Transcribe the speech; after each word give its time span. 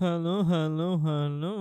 Halo, 0.00 0.40
halo, 0.48 0.96
halo 0.96 1.54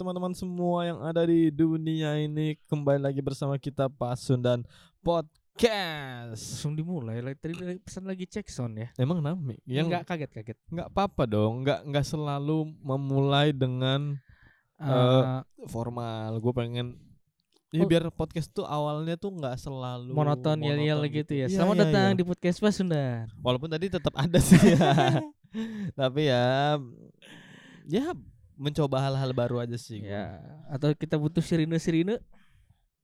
teman-teman 0.00 0.32
semua 0.32 0.88
yang 0.88 1.04
ada 1.04 1.20
di 1.28 1.52
dunia 1.52 2.16
ini 2.16 2.56
kembali 2.64 2.96
lagi 2.96 3.20
bersama 3.20 3.60
kita 3.60 3.92
Pasun 3.92 4.40
dan 4.40 4.64
Podcast. 5.04 6.32
Langsung 6.32 6.72
dimulai. 6.72 7.20
Like, 7.20 7.44
tadi 7.44 7.76
pesan 7.84 8.08
lagi 8.08 8.24
cek 8.24 8.48
sound 8.48 8.80
ya. 8.80 8.88
Emang 8.96 9.20
nami? 9.20 9.60
Yang 9.68 9.84
Enggak 9.92 10.04
kaget-kaget. 10.08 10.56
nggak 10.72 10.88
apa-apa 10.96 11.28
dong, 11.28 11.60
nggak 11.60 11.92
nggak 11.92 12.06
selalu 12.08 12.72
memulai 12.80 13.52
dengan 13.52 14.16
Eh, 14.80 14.88
Eh, 14.88 15.44
formal. 15.68 16.40
Gue 16.40 16.56
pengen 16.56 16.96
ya 17.68 17.84
Oh. 17.84 17.88
biar 17.88 18.08
podcast 18.16 18.48
tuh 18.48 18.64
awalnya 18.64 19.20
tuh 19.20 19.28
nggak 19.28 19.60
selalu 19.60 20.16
monoton 20.16 20.56
yel-yel 20.56 21.04
monoton 21.04 21.16
gitu 21.20 21.32
ya. 21.36 21.46
Iya, 21.52 21.56
Selamat 21.60 21.76
iya, 21.76 21.82
datang 21.84 22.08
iya. 22.12 22.16
di 22.16 22.24
podcast 22.24 22.58
Pasundan. 22.64 23.28
Walaupun 23.44 23.68
tadi 23.68 23.92
tetap 23.92 24.16
ada 24.16 24.40
sih 24.40 24.56
ya. 24.56 25.20
Tapi 26.00 26.32
ya 26.32 26.80
ya 27.92 28.16
mencoba 28.56 29.04
hal-hal 29.04 29.30
baru 29.32 29.60
aja 29.60 29.76
sih. 29.76 30.00
Ya, 30.00 30.40
atau 30.66 30.96
kita 30.96 31.14
butuh 31.14 31.44
sirine-sirine? 31.44 32.16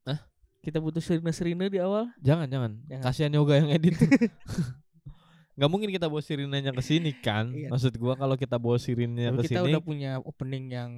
Hah? 0.03 0.25
Kita 0.59 0.81
butuh 0.81 0.99
sirine-sirine 0.99 1.69
di 1.69 1.77
awal? 1.77 2.09
Jangan 2.19 2.49
jangan. 2.49 2.73
Jangan. 2.87 3.05
Kasihan 3.05 3.33
yoga 3.33 3.55
yang 3.55 3.69
edit. 3.69 3.93
Nggak 5.59 5.71
mungkin 5.75 5.91
kita 5.91 6.07
bawa 6.07 6.23
sirinenya 6.23 6.71
ke 6.71 6.79
sini 6.79 7.11
kan? 7.13 7.51
Iya. 7.51 7.67
Maksud 7.69 7.99
gua 7.99 8.15
kalau 8.15 8.39
kita 8.39 8.57
bawa 8.57 8.79
sirinenya 8.79 9.35
ke 9.35 9.51
kita 9.51 9.59
sini 9.59 9.75
udah 9.75 9.83
punya 9.83 10.11
opening 10.23 10.71
yang 10.71 10.91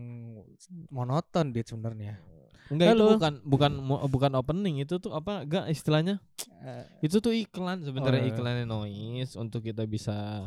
monoton 0.89 1.51
dia 1.51 1.65
sebenarnya. 1.65 2.21
enggak 2.69 2.93
itu 2.93 3.03
Halo. 3.03 3.19
bukan 3.19 3.35
bukan 3.43 3.73
mo- 3.75 4.05
bukan 4.07 4.33
opening 4.37 4.79
itu 4.79 5.01
tuh 5.01 5.11
apa 5.11 5.43
enggak 5.43 5.65
istilahnya? 5.67 6.21
Eh, 6.61 7.09
Itu 7.09 7.19
tuh 7.19 7.33
iklan 7.33 7.83
sebenarnya 7.83 8.21
Oh, 8.21 8.27
iya. 8.29 8.31
iklannya 8.31 8.67
noise 8.69 9.33
untuk 9.35 9.65
kita 9.65 9.89
bisa 9.89 10.45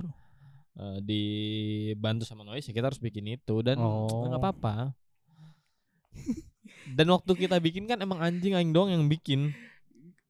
eh, 0.73 0.97
dibantu 0.99 2.23
sama 2.23 2.41
noise 2.41 2.65
ya 2.65 2.73
kita 2.73 2.87
harus 2.87 2.97
bikin 2.97 3.25
itu 3.31 3.55
dan 3.61 3.77
Oh. 3.77 4.25
nggak 4.25 4.39
apa-apa. 4.39 4.75
dan 6.93 7.07
waktu 7.09 7.31
kita 7.35 7.57
bikin 7.57 7.85
kan 7.85 7.97
emang 7.97 8.19
anjing 8.19 8.53
aing 8.53 8.69
doang 8.69 8.89
yang 8.89 9.05
bikin. 9.07 9.53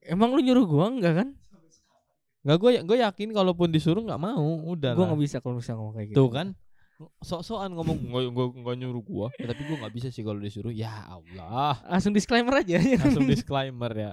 emang 0.04 0.32
lu 0.32 0.40
nyuruh 0.40 0.66
gua 0.66 0.88
enggak 0.90 1.16
kan? 1.16 1.30
Nggak 2.44 2.58
gue 2.60 2.72
gue 2.84 2.98
yakin 3.00 3.30
kalaupun 3.32 3.72
disuruh 3.72 4.04
nggak 4.04 4.20
mau 4.20 4.44
udah 4.68 4.92
Gua 4.94 5.08
nggak 5.08 5.22
bisa 5.22 5.38
kalau 5.40 5.58
bisa 5.58 5.74
ngomong 5.74 5.96
kayak 5.96 6.12
gitu. 6.12 6.18
Tuh 6.20 6.30
kan 6.30 6.48
sok-sokan 7.20 7.72
ngomong 7.72 7.98
nggak 8.04 8.48
nggak 8.60 8.76
nyuruh 8.78 9.00
gua 9.02 9.28
ya, 9.34 9.48
tapi 9.48 9.64
gua 9.64 9.78
nggak 9.80 9.94
bisa 9.94 10.08
sih 10.08 10.22
kalau 10.22 10.40
disuruh 10.40 10.72
ya 10.72 10.92
Allah 11.10 11.80
Langsung 11.90 12.12
disclaimer 12.12 12.52
aja. 12.54 12.80
langsung 12.80 13.24
disclaimer 13.26 13.92
ya 13.92 14.12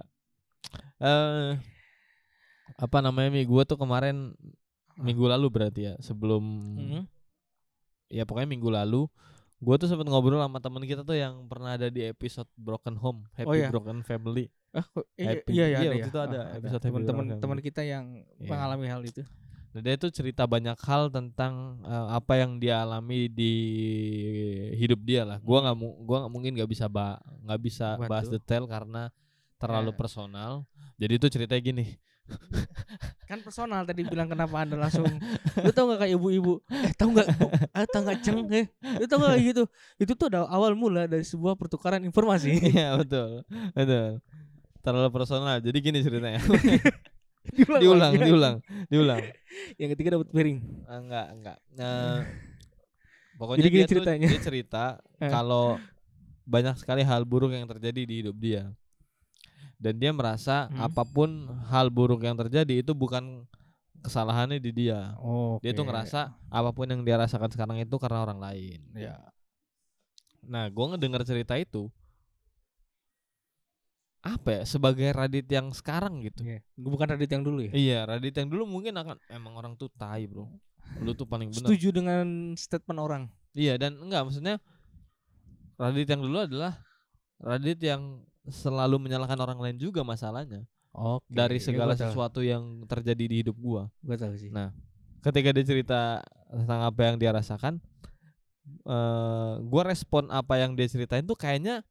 eh 0.98 1.58
apa 2.76 2.98
namanya 3.00 3.30
mi 3.30 3.42
gua 3.42 3.62
tuh 3.62 3.76
kemarin 3.76 4.32
minggu 5.00 5.24
lalu 5.26 5.46
berarti 5.48 5.80
ya 5.82 5.94
sebelum 5.98 6.42
Mhm. 6.76 7.02
ya 8.10 8.22
pokoknya 8.22 8.48
minggu 8.48 8.68
lalu 8.68 9.06
gua 9.58 9.76
tuh 9.76 9.86
sempat 9.86 10.04
ngobrol 10.04 10.38
sama 10.38 10.58
teman 10.58 10.82
kita 10.82 11.00
tuh 11.00 11.14
yang 11.14 11.44
pernah 11.44 11.74
ada 11.74 11.86
di 11.86 12.00
episode 12.02 12.48
Broken 12.54 12.96
Home 12.96 13.28
Happy 13.32 13.46
Oh, 13.46 13.54
iya. 13.54 13.68
Broken 13.68 14.00
Family 14.00 14.48
Ah, 14.70 14.86
iya, 15.18 15.28
Happy. 15.34 15.50
iya, 15.50 15.66
iya, 15.66 15.78
Iya, 15.80 15.90
waktu 15.90 16.00
ya. 16.00 16.06
itu 16.08 16.20
ada 16.20 16.40
Ah, 16.40 16.56
episode 16.56 16.80
teman-teman 16.80 17.24
teman 17.36 17.58
kita 17.58 17.82
yang 17.82 18.22
Iya. 18.38 18.48
mengalami 18.48 18.86
hal 18.86 19.02
itu. 19.02 19.26
Nah, 19.70 19.80
dia 19.80 19.94
tuh 19.94 20.10
cerita 20.10 20.46
banyak 20.46 20.78
hal 20.78 21.10
tentang 21.10 21.78
eh, 21.82 22.08
apa 22.10 22.34
yang 22.36 22.56
dia 22.56 22.82
alami 22.82 23.26
di 23.26 23.54
hidup 24.74 25.00
dia 25.00 25.22
lah. 25.22 25.38
Gua 25.38 25.62
nggak 25.62 25.76
mu- 25.76 25.98
gua 26.02 26.22
nggak 26.22 26.32
mungkin 26.32 26.52
nggak 26.54 26.70
bisa 26.70 26.86
ba 26.86 27.18
nggak 27.44 27.60
bisa 27.60 27.88
Bantu. 27.94 28.10
bahas 28.10 28.26
detail 28.28 28.64
karena 28.66 29.02
terlalu 29.56 29.90
Ya. 29.92 29.96
personal. 29.96 30.52
Jadi 30.96 31.12
itu 31.16 31.26
ceritanya 31.28 31.62
gini. 31.62 31.86
Kan 33.24 33.38
personal 33.40 33.82
tadi 33.82 34.02
bilang 34.02 34.26
kenapa 34.26 34.56
anda 34.58 34.74
langsung 34.74 35.06
lu 35.56 35.70
tau 35.70 35.86
gak 35.88 36.02
kayak 36.02 36.18
ibu-ibu 36.18 36.58
eh 36.68 36.90
tau 36.94 37.10
gak 37.10 37.30
Bu? 37.30 37.46
ah 37.70 37.86
tau 37.86 38.02
gak 38.02 38.18
ceng 38.20 38.42
eh 38.50 38.66
lu 38.98 39.06
tau 39.06 39.22
gak 39.22 39.38
gitu 39.38 39.62
itu 39.96 40.12
tuh 40.12 40.26
ada 40.26 40.46
awal 40.46 40.74
mula 40.74 41.06
dari 41.06 41.22
sebuah 41.22 41.54
pertukaran 41.54 42.02
informasi 42.02 42.58
Iya 42.74 42.98
betul 42.98 43.46
betul. 43.72 44.18
Terlalu 44.80 45.08
personal. 45.12 45.60
Jadi 45.60 45.76
gini 45.78 46.00
ceritanya. 46.00 46.40
diulang 47.56 47.80
diulang, 47.84 48.12
diulang, 48.16 48.54
diulang. 48.88 49.20
yang 49.76 49.92
ketiga 49.92 50.16
dapat 50.16 50.32
piring 50.32 50.58
Ah, 50.88 50.96
enggak, 50.98 51.26
enggak. 51.36 51.56
Nah, 51.76 52.16
pokoknya 53.38 53.60
Jadi 53.60 53.68
gini 53.68 53.76
dia 53.76 53.84
tuh 53.84 53.92
ceritanya. 53.92 54.28
dia 54.28 54.40
cerita 54.40 54.84
Eh. 55.20 55.28
kalau 55.28 55.76
banyak 56.44 56.80
sekali 56.80 57.04
hal 57.04 57.22
buruk 57.22 57.52
yang 57.52 57.68
terjadi 57.68 58.02
di 58.02 58.14
hidup 58.24 58.36
dia. 58.40 58.72
Dan 59.80 59.96
dia 59.96 60.12
merasa 60.12 60.68
Hmm. 60.68 60.84
apa 60.84 61.02
pun 61.02 61.28
hal 61.66 61.88
buruk 61.88 62.20
yang 62.20 62.36
terjadi 62.36 62.78
itu 62.78 62.92
bukan 62.92 63.48
kesalahannya 64.00 64.60
di 64.60 64.70
dia. 64.70 65.16
oh 65.18 65.56
Dia 65.58 65.72
tuh 65.72 65.84
ngerasa 65.84 66.20
apa 66.46 66.70
pun 66.70 66.84
yang 66.84 67.00
dia 67.00 67.16
rasakan 67.16 67.48
sekarang 67.48 67.76
itu 67.78 67.96
karena 67.96 68.20
orang 68.20 68.36
lain. 68.38 68.80
ya 68.92 69.16
Nah, 70.40 70.68
gua 70.68 70.92
ngedengar 70.92 71.20
cerita 71.22 71.52
itu 71.54 71.88
apa 74.20 74.52
ya 74.52 74.62
sebagai 74.66 75.08
Radit 75.10 75.48
yang 75.48 75.72
sekarang 75.72 76.20
gitu. 76.20 76.44
Iya. 76.44 76.60
bukan 76.76 77.08
Radit 77.08 77.30
yang 77.30 77.40
dulu 77.40 77.64
ya 77.64 77.72
Iya, 77.72 77.98
Radit 78.04 78.36
yang 78.36 78.48
dulu 78.48 78.68
mungkin 78.68 78.92
akan 78.92 79.16
emang 79.28 79.56
orang 79.56 79.72
tuh 79.74 79.88
tai, 79.90 80.28
Bro. 80.28 80.44
Lu 81.00 81.14
tuh 81.14 81.24
paling 81.24 81.48
benar. 81.48 81.64
setuju 81.64 81.88
dengan 81.90 82.52
statement 82.52 83.00
orang 83.00 83.22
Iya 83.52 83.76
dan 83.76 83.96
enggak 83.96 84.28
maksudnya 84.28 84.60
Radit 85.76 86.04
yang 86.04 86.20
dulu 86.20 86.36
adalah 86.36 86.84
Radit 87.38 87.80
yang 87.80 88.20
selalu 88.46 88.96
menyalahkan 88.98 89.36
orang 89.36 89.58
lain 89.58 89.76
juga 89.76 90.00
masalahnya 90.00 90.64
oke 90.90 91.26
dari 91.26 91.58
Ya, 91.58 91.64
segala 91.68 91.92
gua 91.92 91.98
tahu. 91.98 92.06
sesuatu 92.08 92.40
yang 92.40 92.62
terjadi 92.84 93.24
di 93.24 93.36
hidup 93.40 93.56
gua. 93.56 93.92
gua 94.00 94.16
tahu 94.16 94.34
sih 94.34 94.48
Nah, 94.48 94.72
Ketika 95.20 95.52
dia 95.52 95.62
cerita 95.62 96.00
tentang 96.48 96.80
apa 96.82 97.00
yang 97.04 97.16
dia 97.16 97.28
rasakan, 97.30 97.76
eh 98.82 99.52
gua 99.62 99.82
respon 99.84 100.26
apa 100.28 100.56
yang 100.56 100.72
dia 100.72 100.88
ceritain 100.88 101.22
tuh 101.22 101.36
kayaknya 101.36 101.84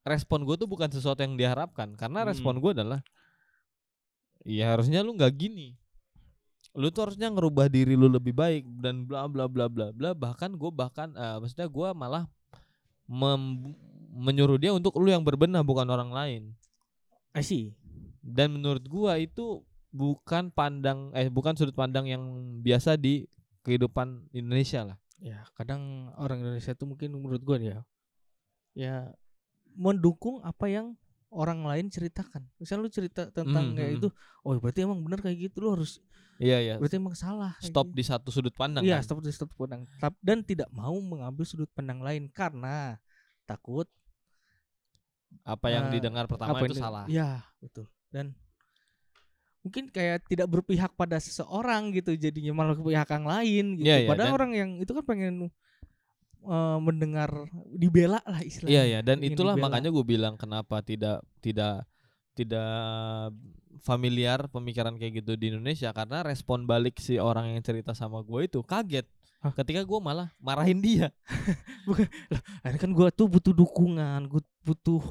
respon 0.00 0.42
gue 0.42 0.56
tuh 0.56 0.64
bukan 0.64 0.88
sesuatu 0.88 1.20
yang 1.20 1.36
diharapkan 1.36 1.92
karena 1.92 2.24
respon 2.24 2.56
Hmm. 2.56 2.62
gue 2.62 2.72
adalah 2.72 3.00
ya 4.42 4.72
harusnya 4.72 5.04
lu 5.04 5.12
nggak 5.12 5.34
gini 5.36 5.76
lu 6.72 6.88
tuh 6.88 7.04
harusnya 7.04 7.28
ngerubah 7.28 7.68
diri 7.68 7.92
lu 7.92 8.08
lebih 8.08 8.32
baik 8.32 8.64
dan 8.80 9.04
bla 9.04 9.26
bla 9.26 9.44
bla 9.44 9.68
bla 9.68 9.92
bla 9.92 10.10
bahkan 10.14 10.48
gue 10.50 10.70
bahkan 10.70 11.12
eh, 11.12 11.36
maksudnya 11.36 11.68
gue 11.68 11.88
malah 11.92 12.24
mem- 13.04 13.76
menyuruh 14.10 14.58
dia 14.58 14.74
untuk 14.74 14.98
lu 14.98 15.08
yang 15.08 15.22
berbenah 15.22 15.62
bukan 15.62 15.86
orang 15.86 16.10
lain. 16.10 16.42
I 17.30 17.46
see. 17.46 17.78
Dan 18.20 18.58
menurut 18.58 18.82
gua 18.90 19.16
itu 19.16 19.62
bukan 19.90 20.50
pandang 20.54 21.10
eh 21.14 21.30
bukan 21.30 21.54
sudut 21.54 21.74
pandang 21.74 22.06
yang 22.06 22.22
biasa 22.62 22.98
di 22.98 23.26
kehidupan 23.62 24.30
Indonesia 24.34 24.82
lah. 24.82 24.98
Ya 25.22 25.46
kadang 25.54 26.12
orang 26.18 26.42
Indonesia 26.42 26.74
tuh 26.74 26.90
mungkin 26.90 27.14
menurut 27.14 27.42
gua 27.46 27.56
ya 27.62 27.78
ya 28.74 29.10
mendukung 29.78 30.42
apa 30.42 30.66
yang 30.66 30.98
orang 31.30 31.62
lain 31.62 31.86
ceritakan. 31.86 32.50
Misal 32.58 32.82
lu 32.82 32.90
cerita 32.90 33.30
tentang 33.30 33.70
Mhm, 33.70 33.76
kayak 33.78 33.90
mhm. 33.94 33.98
itu 34.02 34.08
oh 34.42 34.58
berarti 34.58 34.82
emang 34.82 34.98
benar 35.06 35.22
kayak 35.22 35.50
gitu 35.50 35.62
lu 35.62 35.78
harus 35.78 36.02
iya 36.42 36.58
iya. 36.58 36.74
berarti 36.82 36.98
emang 36.98 37.14
salah. 37.14 37.54
Stop 37.62 37.94
gitu. 37.94 37.96
di 38.02 38.04
satu 38.04 38.28
sudut 38.34 38.54
pandang 38.58 38.82
iya 38.82 38.98
kan? 38.98 39.06
stop 39.06 39.22
di 39.22 39.30
sudut 39.30 39.54
pandang. 39.54 39.86
Dan 40.18 40.42
tidak 40.42 40.66
mau 40.74 40.98
mengambil 40.98 41.46
sudut 41.46 41.70
pandang 41.70 42.02
lain 42.02 42.26
karena 42.34 42.98
takut 43.46 43.86
apa 45.42 45.66
yang 45.68 45.88
eh, 45.88 45.92
didengar 45.94 46.24
pertama 46.24 46.58
itu 46.58 46.74
di- 46.74 46.80
salah 46.80 47.04
Iya, 47.06 47.42
betul. 47.58 47.86
Dan 48.08 48.34
mungkin 49.60 49.86
kayak 49.86 50.24
tidak 50.24 50.48
berpihak 50.48 50.92
pada 50.94 51.16
seseorang 51.16 51.92
gitu 51.92 52.16
jadinya 52.16 52.52
malah 52.54 52.72
ke 52.72 52.82
pihak 52.82 53.08
yang 53.08 53.26
lain 53.26 53.64
gitu. 53.76 53.86
Iya, 53.86 53.96
iya, 53.98 54.08
Padahal 54.08 54.26
dan- 54.26 54.38
orang 54.38 54.52
yang 54.54 54.70
itu 54.76 54.90
kan 54.90 55.04
pengen 55.04 55.34
eh, 56.40 56.78
mendengar 56.78 57.28
dibela 57.70 58.24
lah 58.24 58.40
istilahnya. 58.40 58.72
iya 58.72 58.82
iya 58.88 59.00
dan 59.00 59.20
Ingin 59.20 59.36
itulah 59.36 59.54
dibela. 59.54 59.68
makanya 59.68 59.90
gue 59.90 60.04
bilang 60.04 60.34
kenapa 60.34 60.80
tidak 60.80 61.20
tidak 61.38 61.84
tidak 62.32 63.30
familiar 63.78 64.48
pemikiran 64.48 64.96
kayak 64.96 65.20
gitu 65.20 65.36
di 65.36 65.52
Indonesia 65.52 65.90
karena 65.90 66.20
respon 66.22 66.64
balik 66.64 66.96
si 66.96 67.16
orang 67.16 67.52
yang 67.52 67.60
cerita 67.60 67.92
sama 67.92 68.20
gue 68.20 68.46
itu 68.46 68.60
kaget 68.62 69.04
Hah? 69.40 69.56
ketika 69.56 69.80
gue 69.88 70.00
malah 70.04 70.28
marahin 70.36 70.84
dia 70.84 71.08
Akhirnya 72.62 72.80
kan 72.80 72.92
gua 72.92 73.08
tuh 73.10 73.26
butuh 73.26 73.54
dukungan, 73.56 74.28
gua 74.28 74.42
butuh 74.62 75.02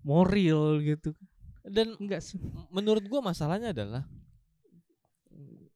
moral 0.00 0.80
gitu. 0.80 1.12
dan 1.60 1.92
Enggak 2.00 2.24
sih. 2.24 2.40
menurut 2.72 3.04
gua 3.06 3.20
masalahnya 3.20 3.76
adalah 3.76 4.04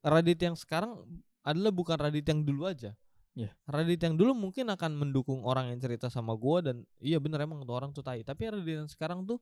Radit 0.05 0.37
yang 0.37 0.56
sekarang 0.56 1.00
adalah 1.41 1.73
bukan 1.73 1.97
Radit 1.97 2.29
yang 2.29 2.44
dulu 2.44 2.69
aja. 2.69 2.93
Iya. 3.32 3.56
Radit 3.64 4.00
yang 4.05 4.20
dulu 4.20 4.37
mungkin 4.37 4.69
akan 4.69 5.00
mendukung 5.00 5.44
orang 5.49 5.73
yang 5.73 5.81
cerita 5.81 6.12
sama 6.12 6.37
gua 6.37 6.61
dan 6.61 6.85
iya 7.00 7.17
bener 7.17 7.41
emang 7.44 7.64
tuh 7.64 7.73
orang 7.76 7.91
tuh 7.93 8.05
tai. 8.05 8.20
Tapi 8.20 8.53
Radit 8.53 8.85
yang 8.85 8.91
sekarang 8.91 9.25
tuh 9.25 9.41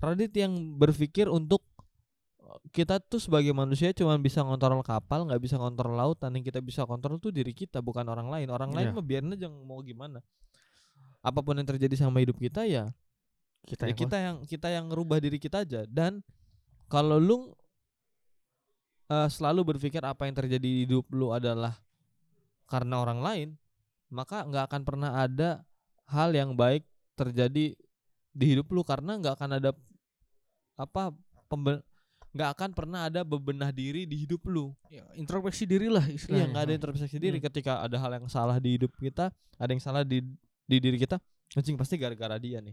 Radit 0.00 0.32
yang 0.32 0.56
berpikir 0.80 1.28
untuk 1.28 1.60
kita 2.74 2.98
tuh 2.98 3.22
sebagai 3.22 3.54
manusia 3.54 3.94
cuma 3.94 4.16
bisa 4.18 4.42
ngontrol 4.42 4.82
kapal, 4.82 5.26
nggak 5.28 5.40
bisa 5.42 5.56
ngontrol 5.60 5.94
lautan. 5.94 6.34
Yang 6.34 6.54
kita 6.54 6.60
bisa 6.64 6.82
kontrol 6.88 7.18
tuh 7.22 7.30
diri 7.30 7.54
kita, 7.54 7.78
bukan 7.78 8.06
orang 8.08 8.26
lain. 8.26 8.48
Orang 8.50 8.74
lain 8.74 8.90
Iya. 8.90 8.96
mah 8.96 9.04
biarin 9.04 9.34
aja 9.36 9.48
mau 9.48 9.78
gimana. 9.84 10.18
Apa 11.20 11.44
pun 11.44 11.54
yang 11.58 11.68
terjadi 11.68 12.00
sama 12.00 12.24
hidup 12.24 12.40
kita 12.40 12.64
ya 12.64 12.88
Kita 13.60 13.84
ya 13.84 13.92
yang 13.92 13.98
kita 14.00 14.16
yang 14.16 14.36
kita 14.48 14.68
yang 14.72 14.84
ngerubah 14.88 15.20
diri 15.20 15.36
kita 15.36 15.68
aja 15.68 15.84
dan 15.84 16.24
kalau 16.88 17.20
lu 17.20 17.52
eh, 19.12 19.28
selalu 19.28 19.76
berpikir 19.76 20.00
apa 20.00 20.24
yang 20.24 20.34
terjadi 20.38 20.64
di 20.64 20.88
hidup 20.88 21.04
lu 21.12 21.28
adalah 21.34 21.76
karena 22.70 23.04
orang 23.04 23.20
lain, 23.20 23.48
maka 24.08 24.46
nggak 24.48 24.64
akan 24.70 24.82
pernah 24.86 25.10
ada 25.20 25.66
hal 26.08 26.32
yang 26.32 26.56
baik 26.56 26.86
terjadi 27.18 27.76
di 28.30 28.44
hidup 28.46 28.70
lu 28.72 28.80
karena 28.86 29.18
nggak 29.20 29.34
akan 29.36 29.50
ada 29.60 29.70
apa 30.80 31.12
pembe- 31.50 31.84
nggak 32.30 32.50
akan 32.52 32.70
pernah 32.70 33.00
ada 33.04 33.20
bebenah 33.20 33.70
diri 33.70 34.04
di 34.04 34.16
hidup 34.18 34.46
lu. 34.46 34.70
Ya, 34.86 35.02
introspeksi 35.12 35.64
diri 35.64 35.86
lah 35.86 36.02
Iya, 36.02 36.14
istilahnya. 36.14 36.46
nggak 36.48 36.62
ada 36.62 36.74
introspeksi 36.74 37.16
diri 37.16 37.36
Hmm. 37.36 37.46
ketika 37.46 37.72
ada 37.80 37.96
hal 37.96 38.10
yang 38.12 38.26
salah 38.26 38.56
di 38.56 38.70
hidup 38.72 38.92
kita, 38.94 39.28
ada 39.56 39.70
yang 39.70 39.80
salah 39.80 40.02
di 40.02 40.22
di 40.64 40.76
diri 40.78 40.94
kita, 40.96 41.18
anjing 41.52 41.74
pasti 41.74 41.94
gara-gara 41.94 42.36
dia 42.36 42.58
nih. 42.58 42.70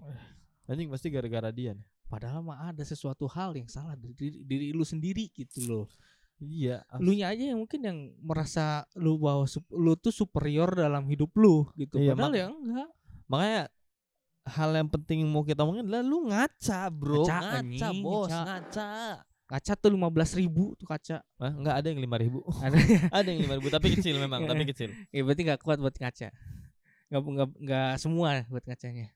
Anjing 0.66 0.86
pasti 0.88 1.08
gara-gara 1.08 1.50
dia 1.50 1.74
nih. 1.74 1.86
Padahal 2.06 2.40
mah 2.40 2.68
ada 2.68 2.82
sesuatu 2.82 3.26
hal 3.26 3.52
yang 3.54 3.66
salah 3.66 3.94
di 3.94 4.14
diri, 4.14 4.38
diri 4.42 4.66
lu 4.72 4.84
sendiri 4.84 5.28
gitu 5.30 5.60
loh. 5.66 5.86
Iya, 6.38 6.86
Lu 6.98 7.12
nya 7.12 7.34
aja 7.34 7.50
yang 7.50 7.58
mungkin 7.58 7.82
yang 7.82 7.98
merasa 8.20 8.86
lu 8.94 9.18
bahwa 9.18 9.42
lu 9.72 9.98
tuh 9.98 10.14
superior 10.14 10.70
dalam 10.70 11.04
hidup 11.04 11.34
lu 11.34 11.66
gitu. 11.74 11.98
Iya, 11.98 12.14
Padahal 12.14 12.30
mak- 12.30 12.38
ya 12.38 12.48
enggak. 12.48 12.90
makanya 13.26 13.62
hal 14.46 14.70
yang 14.72 14.86
penting 14.88 15.20
mau 15.26 15.42
kita 15.42 15.60
omongin 15.60 15.84
adalah 15.84 16.06
lu 16.06 16.30
ngaca, 16.30 16.80
Bro. 16.88 17.26
Ngaca, 17.26 17.38
Ngaca, 17.42 17.58
anjing, 17.58 17.98
Bos, 18.00 18.30
ngaca. 18.30 18.46
ngaca. 18.46 18.92
Kaca 19.48 19.74
tuh 19.80 19.96
15 19.96 20.40
ribu 20.44 20.76
tuh 20.76 20.84
kaca. 20.84 21.24
Hah, 21.24 21.54
enggak 21.56 21.76
ada 21.80 21.88
yang 21.88 22.04
5000 22.04 22.44
Ada 22.68 22.78
ada 23.24 23.28
yang 23.32 23.42
5000 23.48 23.76
tapi 23.80 23.88
kecil 23.96 24.16
memang, 24.20 24.44
tapi 24.44 24.64
kecil. 24.68 24.90
ya 25.08 25.22
berarti 25.24 25.42
nggak 25.48 25.60
kuat 25.64 25.80
buat 25.80 25.96
ngaca. 25.96 26.28
Nggak 27.08 27.22
nggak 27.24 27.50
nggak 27.64 27.92
semua 27.96 28.44
buat 28.52 28.64
ngacanya. 28.68 29.08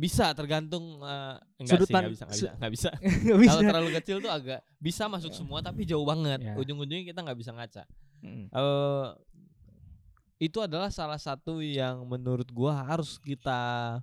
Bisa 0.00 0.32
tergantung 0.32 1.04
eh, 1.04 1.36
enggak 1.60 1.78
Sudut 1.78 1.88
sih, 1.88 1.92
enggak 1.92 2.08
pan- 2.08 2.12
bisa, 2.16 2.24
enggak 2.24 2.32
bisa, 2.40 2.48
enggak 2.56 2.72
bisa. 2.72 2.90
Nggak 3.28 3.38
bisa. 3.38 3.52
Kalau 3.52 3.62
terlalu 3.68 3.90
kecil 4.00 4.16
tuh 4.24 4.32
agak 4.32 4.60
bisa 4.80 5.02
masuk 5.12 5.32
semua 5.36 5.58
tapi 5.60 5.84
jauh 5.84 6.06
banget. 6.08 6.40
Ya. 6.40 6.56
Ujung-ujungnya 6.56 7.04
kita 7.12 7.20
nggak 7.20 7.38
bisa 7.38 7.52
ngaca. 7.52 7.84
Mm. 8.22 8.46
eh 8.54 9.08
itu 10.42 10.58
adalah 10.58 10.90
salah 10.90 11.18
satu 11.18 11.62
yang 11.62 12.02
menurut 12.08 12.48
gua 12.50 12.82
harus 12.82 13.18
kita 13.20 13.98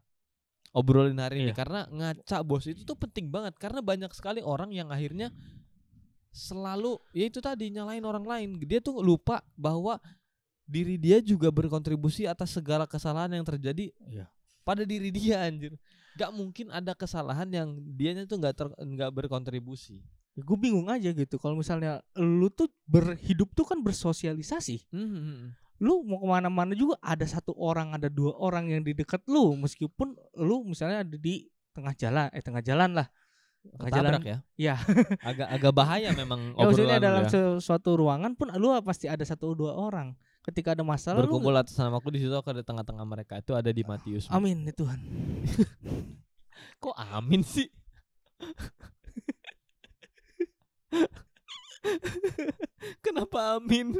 obrolin 0.76 1.18
hari 1.18 1.44
ini. 1.44 1.52
Iya. 1.52 1.56
karena 1.58 1.82
ngaca 1.90 2.38
bos 2.46 2.66
itu 2.66 2.86
tuh 2.86 2.98
penting 2.98 3.30
banget. 3.30 3.58
Karena 3.58 3.82
banyak 3.82 4.12
sekali 4.14 4.40
orang 4.42 4.70
yang 4.74 4.90
akhirnya 4.90 5.34
selalu 6.30 7.02
ya 7.12 7.26
itu 7.26 7.42
tadi 7.42 7.74
nyalain 7.74 8.06
orang 8.06 8.26
lain. 8.26 8.50
Dia 8.62 8.80
tuh 8.80 9.02
lupa 9.02 9.42
bahwa 9.58 9.98
diri 10.70 11.02
dia 11.02 11.18
juga 11.20 11.50
berkontribusi 11.50 12.30
atas 12.30 12.54
segala 12.54 12.86
kesalahan 12.86 13.34
yang 13.34 13.46
terjadi 13.46 13.90
Iya. 14.06 14.30
pada 14.62 14.86
diri 14.86 15.10
dia 15.10 15.42
anjir. 15.42 15.74
Gak 16.14 16.30
mungkin 16.30 16.70
ada 16.70 16.94
kesalahan 16.94 17.50
yang 17.50 17.70
dianya 17.98 18.30
tuh 18.30 18.38
nggak 18.38 18.54
ter- 18.54 18.78
nggak 18.78 19.10
berkontribusi. 19.10 20.06
Ya, 20.38 20.46
gue 20.46 20.58
bingung 20.62 20.86
aja 20.88 21.10
gitu. 21.10 21.42
Kalau 21.42 21.58
misalnya 21.58 22.06
lu 22.14 22.54
tuh 22.54 22.70
berhidup 22.86 23.50
tuh 23.58 23.66
kan 23.66 23.82
bersosialisasi. 23.82 24.86
Hmm, 24.94 25.58
lu 25.80 26.04
mau 26.04 26.20
ke 26.20 26.28
mana-mana 26.28 26.76
juga 26.76 27.00
ada 27.00 27.24
satu 27.24 27.56
orang 27.56 27.96
ada 27.96 28.12
dua 28.12 28.36
orang 28.36 28.68
yang 28.68 28.84
di 28.84 28.92
dekat 28.92 29.24
lu 29.32 29.56
meskipun 29.56 30.12
lu 30.40 30.68
misalnya 30.68 31.08
ada 31.08 31.16
di 31.16 31.48
tengah 31.72 31.96
jalan 31.96 32.28
eh 32.36 32.44
tengah 32.44 32.64
jalan 32.64 32.92
lah 33.00 33.08
tengah 33.80 33.92
jalan 33.92 34.12
ya 34.24 34.38
Iya. 34.60 34.76
agak 35.30 35.48
agak 35.52 35.72
bahaya 35.76 36.10
memang 36.16 36.56
ya 36.56 36.64
maksudnya 36.68 37.00
dalam 37.00 37.24
ya. 37.28 37.32
sesuatu 37.32 37.96
ruangan 37.96 38.36
pun 38.36 38.52
lu 38.60 38.76
pasti 38.84 39.08
ada 39.08 39.24
satu 39.24 39.56
dua 39.56 39.76
orang 39.76 40.16
ketika 40.44 40.76
ada 40.76 40.84
masalah 40.84 41.24
lu 41.24 41.32
berkumpul 41.32 41.56
atas 41.56 41.76
namaku 41.80 42.12
di 42.12 42.20
situ 42.24 42.36
aku 42.36 42.52
ada 42.52 42.64
tengah-tengah 42.64 43.06
mereka 43.08 43.40
itu 43.40 43.56
ada 43.56 43.72
di 43.72 43.84
Matius. 43.88 44.28
amin 44.32 44.68
ya 44.68 44.74
Tuhan 44.76 45.00
Kok 46.80 46.96
amin 46.96 47.44
sih? 47.44 47.68
Kenapa 53.04 53.60
amin? 53.60 54.00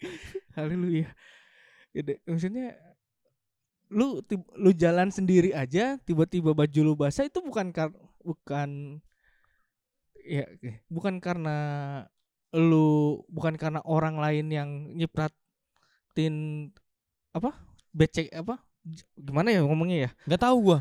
haleluya. 0.56 1.10
Maksudnya 2.26 2.76
lu 3.88 4.20
lu 4.60 4.70
jalan 4.76 5.08
sendiri 5.08 5.56
aja 5.56 5.96
tiba-tiba 6.04 6.52
baju 6.52 6.80
lu 6.84 6.92
basah 6.92 7.24
itu 7.24 7.40
bukan 7.40 7.72
kar 7.72 7.88
bukan 8.20 9.00
ya 10.20 10.44
eh, 10.60 10.84
bukan 10.92 11.24
karena 11.24 11.56
lu 12.52 13.20
bukan 13.32 13.56
karena 13.56 13.80
orang 13.88 14.20
lain 14.20 14.52
yang 14.52 14.70
nyipratin 14.92 16.68
apa 17.32 17.56
becek 17.96 18.28
apa 18.36 18.60
gimana 19.16 19.52
ya 19.52 19.60
ngomongnya 19.64 19.98
ya? 20.08 20.10
Gak 20.28 20.42
tahu 20.48 20.56
gua. 20.72 20.80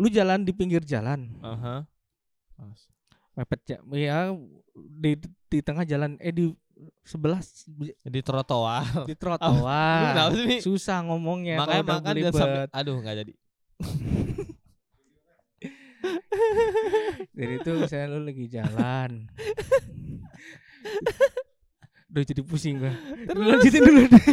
lu 0.00 0.08
jalan 0.08 0.48
di 0.48 0.52
pinggir 0.56 0.80
jalan. 0.80 1.28
Aha. 1.44 1.84
mepet 3.36 3.60
ja- 3.68 3.84
ya 3.96 4.32
di 5.00 5.16
di 5.48 5.58
tengah 5.64 5.84
jalan 5.84 6.16
eh 6.20 6.32
di 6.32 6.50
sebelah 7.02 7.38
s- 7.38 7.68
Di 8.00 8.20
trotoar. 8.20 9.04
di 9.04 9.14
trotoar 9.20 10.32
susah 10.58 11.04
ngomongnya 11.04 11.58
Makanya 11.58 11.84
makan 11.84 12.12
belibet. 12.12 12.32
sampai 12.32 12.66
aduh 12.70 12.96
nggak 12.98 13.16
jadi. 13.18 13.32
Jadi 17.30 17.52
itu 17.56 17.70
misalnya 17.74 18.06
lu 18.10 18.20
lagi 18.22 18.44
jalan. 18.46 19.10
Udah 22.10 22.22
jadi 22.22 22.42
pusing 22.42 22.80
gua. 22.80 22.92
Lu 23.30 23.42
lanjutin 23.46 23.80
dulu 23.80 24.00
deh. 24.06 24.24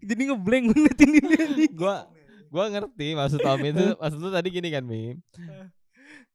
jadi 0.00 0.22
ngeblank 0.24 0.64
ngeliatin 0.70 1.10
ini. 1.12 1.66
Gua 1.72 2.06
gua 2.46 2.64
ngerti 2.68 3.12
maksud 3.12 3.40
Om 3.40 3.60
itu 3.66 3.86
maksud 3.94 4.18
lu 4.18 4.30
tadi 4.30 4.48
gini 4.50 4.68
kan 4.70 4.84
Mi. 4.84 5.16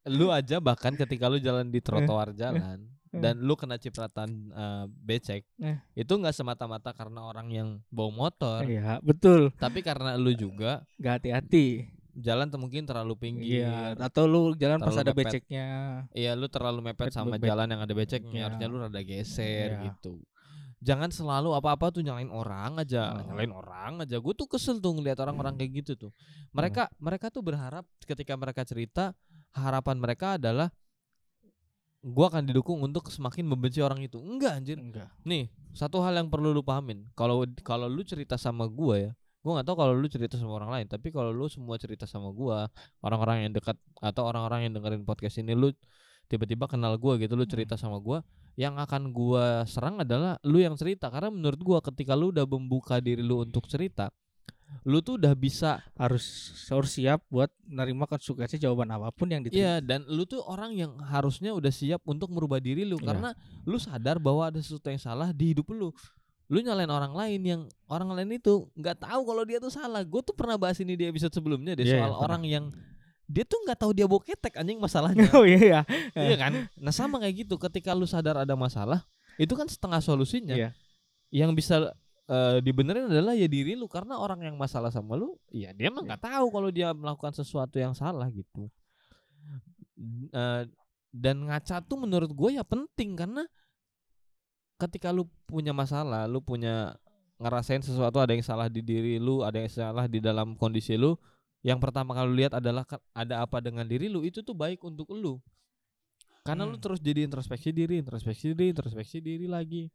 Lu 0.07 0.27
aja 0.29 0.57
bahkan 0.57 0.93
ketika 0.93 1.25
lu 1.25 1.37
jalan 1.37 1.69
di 1.69 1.79
trotoar 1.79 2.33
jalan 2.33 2.90
dan 3.13 3.35
lu 3.37 3.53
kena 3.53 3.75
cipratan 3.75 4.29
eh, 4.49 4.85
becek 4.87 5.43
Eh. 5.57 5.77
itu 5.93 6.09
nggak 6.09 6.31
semata-mata 6.31 6.91
karena 6.91 7.21
orang 7.21 7.47
yang 7.47 7.69
bawa 7.87 8.07
motor 8.09 8.63
Iya, 8.63 8.99
betul. 8.99 9.51
tapi 9.55 9.79
karena 9.79 10.15
lu 10.15 10.31
juga 10.31 10.87
Gak 10.95 11.19
hati-hati. 11.19 11.91
jalan 12.13 12.47
tuh 12.47 12.55
mungkin 12.57 12.83
terlalu 12.83 13.15
pinggir 13.15 13.67
Iya, 13.67 13.95
atau 13.97 14.23
lu 14.25 14.51
jalan 14.53 14.79
pas 14.79 14.91
ada 14.93 15.11
mepet. 15.11 15.27
beceknya. 15.27 15.67
Iya 16.11 16.31
lu 16.33 16.47
terlalu 16.47 16.79
mepet 16.85 17.07
Mepet 17.07 17.13
sama 17.13 17.35
jalan 17.35 17.67
yang 17.67 17.81
ada 17.81 17.91
beceknya 17.91 18.31
Iya. 18.33 18.45
harusnya 18.47 18.67
lu 18.67 18.77
rada 18.79 19.01
geser 19.01 19.69
Iya. 19.75 19.83
gitu. 19.91 20.19
Jangan 20.81 21.13
selalu 21.13 21.53
apa-apa 21.53 21.93
tuh 21.93 22.01
nyalain 22.01 22.27
orang 22.27 22.81
aja, 22.81 23.13
Oh. 23.13 23.21
nyalain 23.27 23.53
orang 23.53 24.01
aja. 24.01 24.17
Gue 24.17 24.33
tuh 24.33 24.49
kesel 24.49 24.81
tuh 24.81 24.91
ngeliat 24.91 25.13
orang-orang 25.19 25.53
kayak 25.53 25.71
gitu 25.85 25.93
tuh. 25.93 26.11
Mereka 26.51 26.89
mereka 26.97 27.29
tuh 27.29 27.45
berharap 27.45 27.85
ketika 28.01 28.33
mereka 28.33 28.65
cerita 28.65 29.13
harapan 29.53 29.99
mereka 29.99 30.41
adalah 30.41 30.73
gua 32.01 32.33
akan 32.33 32.49
didukung 32.49 32.81
untuk 32.81 33.13
semakin 33.13 33.45
membenci 33.45 33.79
orang 33.81 34.01
itu. 34.01 34.17
Enggak 34.17 34.57
anjir. 34.57 34.77
Enggak. 34.81 35.09
Nih, 35.21 35.53
satu 35.71 36.01
hal 36.01 36.17
yang 36.17 36.27
perlu 36.27 36.51
lu 36.51 36.65
pahamin. 36.65 37.07
Kalau 37.13 37.45
kalau 37.61 37.85
lu 37.85 38.01
cerita 38.01 38.35
sama 38.35 38.65
gua 38.65 38.97
ya, 38.97 39.11
gua 39.45 39.61
nggak 39.61 39.67
tahu 39.69 39.77
kalau 39.77 39.93
lu 39.93 40.07
cerita 40.09 40.35
sama 40.37 40.57
orang 40.57 40.71
lain, 40.73 40.85
tapi 40.89 41.13
kalau 41.13 41.29
lu 41.29 41.45
semua 41.47 41.77
cerita 41.77 42.09
sama 42.09 42.33
gua, 42.33 42.69
orang-orang 43.05 43.47
yang 43.49 43.51
dekat 43.53 43.77
atau 44.01 44.23
orang-orang 44.25 44.69
yang 44.69 44.73
dengerin 44.77 45.05
podcast 45.05 45.41
ini 45.41 45.53
lu 45.53 45.69
tiba-tiba 46.29 46.65
kenal 46.69 46.95
gua 46.97 47.17
gitu, 47.21 47.33
lu 47.37 47.45
cerita 47.45 47.75
sama 47.77 47.97
gua, 48.01 48.25
yang 48.55 48.77
akan 48.77 49.11
gua 49.11 49.65
serang 49.67 50.01
adalah 50.01 50.37
lu 50.47 50.61
yang 50.61 50.77
cerita 50.79 51.09
karena 51.11 51.29
menurut 51.29 51.61
gua 51.61 51.79
ketika 51.83 52.17
lu 52.17 52.31
udah 52.33 52.45
membuka 52.47 52.97
diri 53.03 53.21
lu 53.21 53.43
untuk 53.43 53.65
cerita, 53.69 54.09
lu 54.83 54.99
tuh 54.99 55.19
udah 55.19 55.33
bisa 55.33 55.83
Harus 55.93 56.55
harus 56.67 56.91
siap 56.91 57.21
buat 57.27 57.51
nerima 57.63 58.07
konsekuensi 58.07 58.57
jawaban 58.57 58.89
apa 58.89 59.11
pun 59.11 59.27
yang 59.27 59.43
diterima. 59.43 59.61
Iya, 59.61 59.73
dan 59.79 60.07
lu 60.07 60.23
tuh 60.23 60.41
orang 60.41 60.73
yang 60.73 60.95
harusnya 61.03 61.51
udah 61.51 61.69
siap 61.69 62.01
untuk 62.03 62.31
merubah 62.31 62.57
diri 62.57 62.81
lu 62.83 62.97
Iya. 62.97 63.07
karena 63.13 63.29
lu 63.63 63.77
sadar 63.77 64.17
bahwa 64.17 64.47
ada 64.47 64.57
sesuatu 64.57 64.87
yang 64.87 64.99
salah 64.99 65.29
di 65.31 65.53
hidup 65.53 65.69
lu. 65.69 65.91
Lu 66.51 66.59
nyalain 66.59 66.91
orang 66.91 67.15
lain 67.15 67.41
yang 67.47 67.61
orang 67.87 68.11
lain 68.11 68.35
itu 68.35 68.67
nggak 68.75 69.07
tahu 69.07 69.21
kalau 69.23 69.43
dia 69.47 69.57
tuh 69.57 69.71
salah. 69.71 70.03
Gue 70.03 70.19
tuh 70.19 70.35
pernah 70.35 70.59
bahas 70.59 70.75
ini 70.83 70.99
di 70.99 71.07
episode 71.07 71.31
sebelumnya 71.31 71.79
deh 71.79 71.87
Iya, 71.87 71.95
soal 71.95 72.01
iya, 72.01 72.07
pernah. 72.11 72.25
orang 72.27 72.43
yang 72.43 72.65
dia 73.31 73.47
tuh 73.47 73.63
nggak 73.63 73.79
tahu 73.79 73.91
dia 73.95 74.03
boketek 74.03 74.59
anjing 74.59 74.75
masalahnya. 74.75 75.23
Oh 75.39 75.47
iya 75.47 75.59
ya. 75.63 75.81
iya 76.11 76.35
kan? 76.35 76.67
Nah, 76.75 76.91
sama 76.91 77.23
kayak 77.23 77.47
gitu 77.47 77.55
ketika 77.55 77.95
lu 77.95 78.03
sadar 78.03 78.35
ada 78.43 78.51
masalah, 78.59 79.07
itu 79.39 79.55
kan 79.55 79.63
setengah 79.71 80.03
solusinya. 80.03 80.51
Iya. 80.51 80.69
Yang 81.31 81.51
bisa 81.63 81.75
eh, 82.31 82.57
dibenerin 82.63 83.11
adalah 83.11 83.35
ya 83.35 83.51
diri 83.51 83.75
lu 83.75 83.91
karena 83.91 84.15
orang 84.15 84.47
yang 84.47 84.55
masalah 84.55 84.87
sama 84.87 85.19
lu, 85.19 85.35
ya 85.51 85.75
dia 85.75 85.91
mah 85.91 86.01
nggak 86.07 86.23
tahu 86.23 86.47
kalau 86.47 86.69
dia 86.71 86.95
melakukan 86.95 87.35
sesuatu 87.35 87.75
yang 87.75 87.91
salah 87.91 88.31
gitu. 88.31 88.71
Eh, 90.31 90.63
dan 91.11 91.35
ngaca 91.43 91.83
tuh 91.83 91.99
menurut 91.99 92.31
gue 92.31 92.55
ya 92.55 92.63
penting 92.63 93.19
karena 93.19 93.43
ketika 94.79 95.11
lu 95.11 95.27
punya 95.45 95.75
masalah, 95.75 96.25
lu 96.25 96.41
punya 96.41 96.95
ngerasain 97.37 97.83
sesuatu 97.83 98.17
ada 98.17 98.33
yang 98.33 98.45
salah 98.45 98.71
di 98.71 98.81
diri 98.81 99.19
lu, 99.21 99.45
ada 99.45 99.61
yang 99.61 99.69
salah 99.69 100.05
di 100.07 100.17
dalam 100.17 100.55
kondisi 100.57 100.97
lu, 100.97 101.19
yang 101.61 101.77
pertama 101.77 102.17
kali 102.17 102.27
lu 102.31 102.35
lihat 102.41 102.57
adalah 102.57 102.87
ada 103.13 103.45
apa 103.45 103.61
dengan 103.61 103.85
diri 103.85 104.09
lu, 104.09 104.25
itu 104.25 104.41
tuh 104.41 104.57
baik 104.57 104.81
untuk 104.81 105.11
lu. 105.13 105.37
Karena 106.41 106.65
lu 106.65 106.73
Hmm. 106.73 106.81
terus 106.81 106.97
jadi 106.97 107.21
introspeksi 107.21 107.69
diri, 107.69 108.01
introspeksi 108.01 108.57
diri, 108.57 108.73
introspeksi 108.73 109.21
diri 109.21 109.45
lagi. 109.45 109.93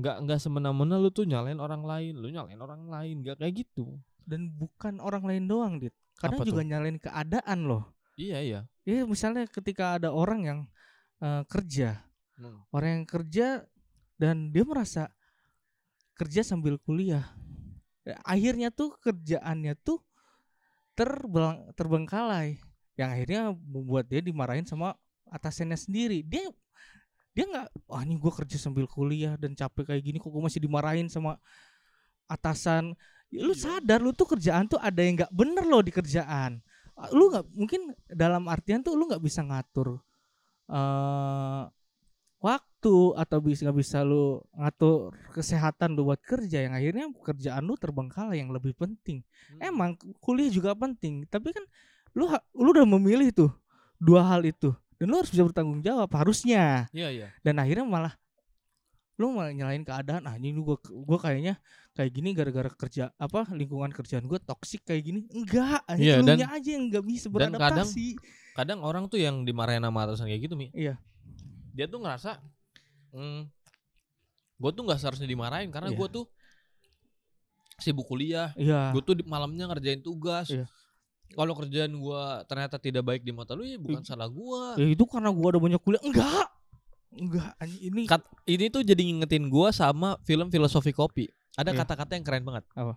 Nggak 0.00 0.16
nggak 0.24 0.38
semena-mena 0.40 0.96
lu 0.96 1.12
tuh 1.12 1.28
nyalain 1.28 1.60
orang 1.60 1.84
lain, 1.84 2.16
lu 2.16 2.32
nyalain 2.32 2.56
orang 2.56 2.88
lain, 2.88 3.20
nggak 3.20 3.36
kayak 3.36 3.54
gitu. 3.62 4.00
Dan 4.24 4.48
bukan 4.50 4.96
orang 4.98 5.24
lain 5.28 5.44
doang, 5.44 5.76
Dit. 5.76 5.92
Kadang 6.16 6.40
Apa 6.40 6.48
juga 6.48 6.62
tuh? 6.64 6.68
nyalain 6.68 6.96
keadaan 6.96 7.58
loh. 7.68 7.84
Iya 8.16 8.38
iya. 8.40 8.60
Ya 8.84 9.04
misalnya 9.04 9.44
ketika 9.46 10.00
ada 10.00 10.10
orang 10.10 10.40
yang 10.44 10.60
eh, 11.20 11.44
kerja, 11.46 12.00
Hmm. 12.40 12.64
orang 12.72 12.90
yang 12.96 13.06
kerja 13.06 13.46
dan 14.16 14.48
dia 14.48 14.64
merasa 14.64 15.12
kerja 16.16 16.40
sambil 16.40 16.80
kuliah. 16.80 17.28
Ya, 18.00 18.16
Akhirnya 18.24 18.72
tuh 18.72 18.96
kerjaannya 18.96 19.76
tuh 19.84 20.00
terbang 20.96 21.68
terbengkalai 21.76 22.56
yang 22.96 23.12
akhirnya 23.12 23.52
membuat 23.52 24.08
dia 24.08 24.20
dimarahin 24.20 24.64
sama 24.64 24.96
atasannya 25.28 25.76
sendiri. 25.76 26.24
Dia 26.24 26.48
dia 27.30 27.44
nggak 27.46 27.66
wah 27.86 28.02
ini 28.02 28.18
gue 28.18 28.32
kerja 28.34 28.56
sambil 28.58 28.90
kuliah 28.90 29.38
dan 29.38 29.54
capek 29.54 29.94
kayak 29.94 30.02
gini 30.02 30.18
kok 30.18 30.30
gue 30.30 30.42
masih 30.42 30.60
dimarahin 30.62 31.06
sama 31.06 31.38
atasan. 32.26 32.94
Ya, 33.30 33.46
lu 33.46 33.54
Iya. 33.54 33.78
sadar 33.78 34.02
lu 34.02 34.10
tuh 34.10 34.26
kerjaan 34.34 34.66
tuh 34.66 34.78
ada 34.82 34.98
yang 35.02 35.14
nggak 35.18 35.32
bener 35.34 35.64
loh 35.66 35.82
di 35.82 35.94
kerjaan. 35.94 36.58
Lu 37.14 37.30
nggak 37.30 37.46
mungkin 37.54 37.94
dalam 38.10 38.50
artian 38.50 38.82
tuh 38.82 38.98
lu 38.98 39.06
nggak 39.08 39.22
bisa 39.22 39.40
ngatur 39.46 40.02
eh 40.70 41.62
waktu 42.40 42.96
atau 43.20 43.38
bisa 43.42 43.68
nggak 43.68 43.78
bisa 43.78 44.00
lu 44.00 44.40
ngatur 44.56 45.12
kesehatan 45.36 45.92
lu 45.92 46.08
buat 46.08 46.22
kerja 46.24 46.64
yang 46.64 46.72
akhirnya 46.72 47.06
kerjaan 47.20 47.62
lu 47.68 47.76
terbengkalai 47.76 48.40
yang 48.40 48.50
lebih 48.50 48.72
penting. 48.74 49.20
Hmm. 49.54 49.60
Emang 49.70 49.90
kuliah 50.22 50.48
juga 50.48 50.72
penting, 50.72 51.28
tapi 51.28 51.52
kan 51.52 51.64
lu 52.16 52.26
lu 52.56 52.68
udah 52.74 52.86
memilih 52.88 53.30
tuh 53.30 53.50
dua 54.00 54.24
hal 54.24 54.42
itu 54.42 54.72
dan 55.00 55.08
lu 55.08 55.16
harus 55.16 55.32
bisa 55.32 55.42
bertanggung 55.42 55.80
jawab 55.80 56.12
harusnya. 56.12 56.84
Iya 56.92 57.08
iya. 57.08 57.28
Dan 57.40 57.56
akhirnya 57.56 57.82
malah 57.82 58.12
lu 59.16 59.32
malah 59.32 59.48
nyalain 59.50 59.80
keadaan 59.80 60.24
ah 60.24 60.36
ini 60.36 60.52
gua 60.56 60.76
gua 60.80 61.16
kayaknya 61.18 61.56
kayak 61.92 62.08
gini 62.10 62.32
gara-gara 62.32 62.68
kerja 62.68 63.12
apa 63.16 63.48
lingkungan 63.50 63.88
kerjaan 63.90 64.24
gua 64.24 64.40
toksik 64.40 64.80
kayak 64.82 65.04
gini 65.04 65.20
enggak 65.28 65.84
Iya, 65.92 66.20
dan- 66.20 66.40
elunya 66.40 66.48
aja 66.48 66.68
yang 66.72 66.84
nggak 66.88 67.04
bisa 67.04 67.26
dan 67.28 67.52
kadang- 67.52 67.84
beradaptasi 67.84 68.16
Kadang 68.50 68.80
orang 68.80 69.06
tuh 69.06 69.16
yang 69.16 69.44
dimarahin 69.44 69.80
sama 69.80 70.04
atasan 70.04 70.26
kayak 70.26 70.42
gitu 70.44 70.56
mi. 70.56 70.68
Iya. 70.72 70.96
Dia 71.70 71.86
tuh 71.86 72.02
ngerasa, 72.02 72.42
hmm, 73.14 73.46
gue 74.58 74.70
tuh 74.70 74.82
nggak 74.84 74.98
seharusnya 74.98 75.24
dimarahin 75.24 75.70
karena 75.70 75.88
Iya. 75.88 75.96
gue 75.96 76.08
tuh 76.10 76.24
sibuk 77.76 78.04
kuliah. 78.04 78.52
iya 78.54 78.90
Gue 78.90 79.00
tuh 79.00 79.14
di 79.14 79.24
malamnya 79.24 79.64
ngerjain 79.68 80.00
tugas. 80.00 80.50
Iya. 80.50 80.66
Kalau 81.30 81.54
kerjaan 81.54 81.94
gua 81.94 82.42
ternyata 82.44 82.76
tidak 82.76 83.02
baik 83.02 83.22
di 83.22 83.30
mata 83.30 83.54
lu 83.54 83.62
ya 83.62 83.76
bukan 83.76 84.02
salah 84.02 84.26
gua. 84.26 84.74
ya 84.74 84.84
itu 84.84 85.04
karena 85.06 85.30
gua 85.30 85.54
udah 85.54 85.62
banyak 85.62 85.80
kuliah 85.80 86.02
enggak 86.02 86.48
enggak 87.10 87.50
ini 87.80 88.02
Kat, 88.06 88.22
ini 88.44 88.66
tuh 88.66 88.82
jadi 88.82 88.98
ngingetin 88.98 89.46
gua 89.46 89.70
sama 89.70 90.18
film 90.22 90.46
filosofi 90.48 90.90
kopi. 90.90 91.30
Ada 91.54 91.70
Iya. 91.70 91.82
kata-kata 91.82 92.14
yang 92.14 92.24
keren 92.24 92.42
banget. 92.42 92.62
Apa? 92.74 92.94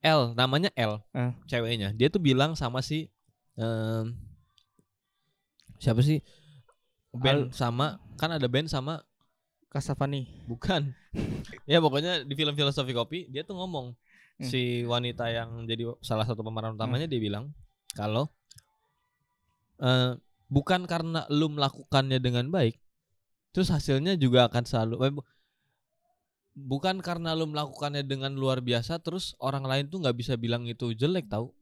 L, 0.00 0.32
namanya 0.32 0.70
L, 0.74 1.02
Eh. 1.12 1.32
ceweknya. 1.46 1.90
Dia 1.92 2.08
tuh 2.08 2.18
bilang 2.18 2.54
sama 2.54 2.80
si 2.80 3.10
em, 3.54 4.14
siapa 5.76 6.00
sih? 6.00 6.20
Band 7.10 7.50
sama 7.50 7.98
kan 8.14 8.30
ada 8.30 8.46
band 8.46 8.66
sama 8.66 9.02
Kasavani 9.66 10.26
bukan. 10.46 10.94
ya 11.70 11.78
pokoknya 11.78 12.22
di 12.22 12.34
film 12.34 12.54
filosofi 12.54 12.90
kopi 12.90 13.26
dia 13.26 13.42
tuh 13.42 13.54
ngomong 13.54 13.94
Hmm. 14.40 14.48
si 14.48 14.62
wanita 14.82 15.28
yang 15.28 15.68
jadi 15.68 15.84
salah 16.00 16.24
satu 16.24 16.40
pemeran 16.40 16.72
utamanya 16.72 17.04
dia 17.04 17.20
bilang 17.20 17.52
kalau 17.92 18.32
eh, 19.78 20.16
bukan 20.46 20.84
karena 20.84 21.28
lu 21.28 21.48
melakukannya 21.48 22.16
dengan 22.16 22.48
baik 22.48 22.80
terus 23.50 23.68
hasilnya 23.68 24.16
juga 24.16 24.48
akan 24.48 24.64
selalu 24.64 24.94
eh, 24.98 25.12
bu- 25.12 25.28
bukan 26.56 26.98
karena 27.00 27.32
lu 27.32 27.46
melakukannya 27.46 28.00
dengan 28.00 28.32
luar 28.32 28.60
biasa 28.60 28.96
terus 28.98 29.36
orang 29.38 29.62
lain 29.62 29.84
tuh 29.86 30.00
nggak 30.00 30.16
bisa 30.16 30.34
bilang 30.34 30.64
itu 30.64 30.92
jelek 30.92 31.28
tau 31.28 31.52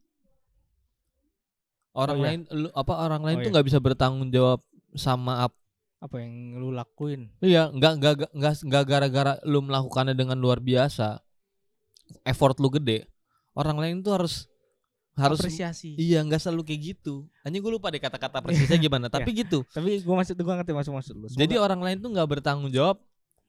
orang 1.92 2.16
Oh, 2.16 2.22
iya. 2.22 2.26
lain 2.30 2.40
lu 2.54 2.68
apa 2.72 2.94
orang 2.94 3.22
lain 3.22 3.36
Oh, 3.38 3.42
tuh 3.42 3.50
iya. 3.50 3.54
nggak 3.58 3.66
bisa 3.68 3.78
bertanggung 3.78 4.30
jawab 4.30 4.62
sama 4.94 5.44
apa 5.44 5.56
apa 5.98 6.14
yang 6.22 6.54
lu 6.56 6.70
lakuin 6.70 7.26
Iya, 7.42 7.74
nggak 7.74 7.92
nggak- 7.98 8.32
nggak 8.32 8.54
nggak 8.64 8.84
gara-gara 8.86 9.32
lu 9.42 9.58
melakukannya 9.60 10.14
dengan 10.14 10.38
luar 10.38 10.62
biasa, 10.62 11.18
effort 12.22 12.56
lu 12.58 12.68
gede, 12.70 13.06
orang 13.52 13.76
lain 13.76 13.96
tuh 14.00 14.14
harus 14.14 14.46
harus 15.18 15.42
apresiasi 15.42 15.98
iya 15.98 16.22
nggak 16.22 16.38
selalu 16.38 16.62
kayak 16.62 16.80
gitu. 16.94 17.26
Hanya 17.42 17.58
gue 17.58 17.72
lupa 17.74 17.90
deh 17.90 17.98
kata-kata 17.98 18.38
persisnya 18.38 18.78
gimana, 18.78 19.10
tapi 19.14 19.34
gitu. 19.34 19.66
tapi 19.74 19.98
gua 20.06 20.22
masih 20.22 20.38
gua 20.38 20.62
ngerti 20.62 20.70
masuk 20.70 20.92
maksud 20.94 21.14
lu 21.14 21.26
Jadi 21.26 21.54
Semoga- 21.54 21.64
orang 21.66 21.80
lain 21.82 21.96
tuh 21.98 22.10
nggak 22.14 22.28
bertanggung 22.28 22.70
jawab 22.70 23.02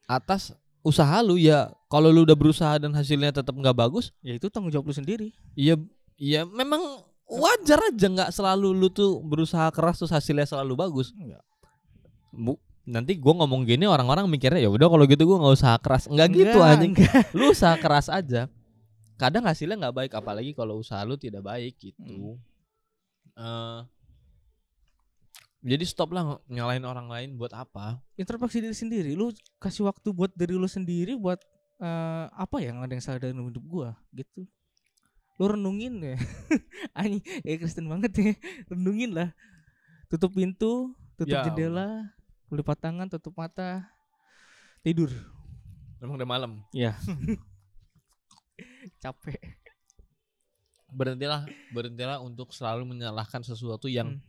atas 0.10 0.51
usaha 0.82 1.22
lu 1.22 1.38
ya. 1.38 1.70
Kalau 1.86 2.10
lu 2.10 2.25
udah 2.25 2.34
berusaha 2.34 2.78
dan 2.78 2.89
hasilnya 2.94 3.30
tetap 3.30 3.54
nggak 3.54 3.78
bagus, 3.78 4.10
ya 4.22 4.34
itu 4.34 4.50
tanggung 4.50 4.70
jawab 4.70 4.89
lu 4.89 4.96
sendiri 4.96 5.30
iya 5.54 5.78
iya 6.18 6.42
memang 6.42 6.82
wajar 7.30 7.78
aja 7.86 8.08
nggak 8.10 8.30
selalu 8.34 8.74
lu 8.74 8.89
tuh 8.89 9.22
berusaha 9.22 9.70
keras 9.70 10.01
terus 10.01 10.10
hasilnya 10.10 10.50
selalu 10.50 10.74
bagus. 10.74 11.13
Enggak. 11.13 11.46
Bu, 12.34 12.58
nanti 12.89 13.13
gua 13.22 13.46
ngomong 13.46 13.69
gini 13.69 13.86
orang-orang 13.86 14.25
mikirnya 14.25 14.65
ya 14.65 14.69
udah 14.74 14.89
kalau 14.89 15.05
gitu 15.05 15.24
gua 15.29 15.38
nggak 15.46 15.55
usaha 15.55 15.77
keras. 15.77 16.10
Nggak 16.10 16.29
gitu 16.34 16.60
anjing. 16.60 16.93
lu 17.38 17.53
usaha 17.53 17.77
keras 17.77 18.10
aja. 18.10 18.50
Kadang 19.22 19.46
hasilnya 19.46 19.77
nggak 19.77 19.96
baik 19.96 20.12
apalagi 20.17 20.58
kalau 20.58 20.81
usaha 20.81 21.05
lu 21.05 21.13
tidak 21.15 21.46
baik 21.46 21.77
gitu. 21.77 22.36
Eh, 23.38 23.79
jadi 25.60 25.84
stop 25.86 26.15
lah 26.15 26.41
nyalain 26.50 26.81
orang 26.84 27.08
lain 27.08 27.29
buat 27.38 27.53
apa? 27.53 28.01
Introspeksi 28.17 28.65
diri 28.65 28.75
sendiri. 28.75 29.12
Lu 29.13 29.29
kasih 29.62 29.86
waktu 29.86 30.10
buat 30.10 30.34
diri 30.34 30.58
lu 30.58 30.65
sendiri 30.67 31.13
buat 31.13 31.39
eh, 31.79 32.25
apa 32.34 32.58
yang 32.60 32.81
ada 32.81 32.91
yang 32.91 33.03
salah 33.05 33.22
dalam 33.22 33.46
hidup 33.46 33.63
gua 33.69 33.93
gitu. 34.12 34.50
Lu 35.38 35.46
renungin 35.46 36.01
ya. 36.01 36.17
Anjing 37.00 37.24
ya 37.46 37.53
Kristen 37.62 37.86
banget 37.86 38.12
ya. 38.17 38.34
Renungin 38.67 39.13
lah. 39.13 39.29
Tutup 40.10 40.34
pintu 40.34 40.98
tutup 41.19 41.36
Ya 41.36 41.43
jendela 41.43 42.15
lipat 42.51 42.77
tangan 42.79 43.08
tutup 43.08 43.36
mata 43.36 43.86
tidur. 44.82 45.12
Memang 46.00 46.15
udah 46.18 46.29
malam? 46.29 46.51
Ya 46.72 46.96
capek. 49.03 49.38
Berhentilah 50.89 51.46
berhentilah 51.70 52.18
untuk 52.20 52.50
selalu 52.50 52.82
menyalahkan 52.88 53.46
sesuatu 53.46 53.86
yang 53.86 54.18
Hmm. 54.18 54.24